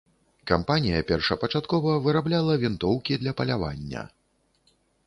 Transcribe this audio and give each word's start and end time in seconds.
Кампанія 0.51 1.01
першапачаткова 1.11 1.99
вырабляла 2.09 2.57
вінтоўкі 2.65 3.13
для 3.27 3.31
палявання. 3.43 4.01